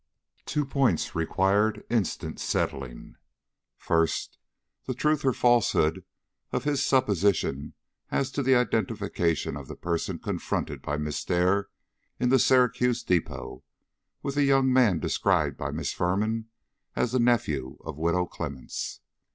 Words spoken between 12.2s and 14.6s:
the Syracuse depot with the